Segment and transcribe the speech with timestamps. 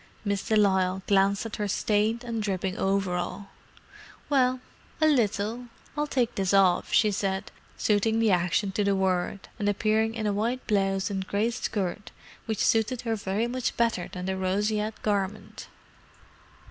[0.25, 3.49] Miss de Lisle glanced at her stained and dripping overall.
[4.31, 4.59] "Well,
[4.99, 5.67] a little.
[5.95, 10.25] I'll take this off," she said, suiting the action to the word, and appearing in
[10.25, 12.09] a white blouse and grey skirt
[12.47, 15.67] which suited her very much better than the roseate garment.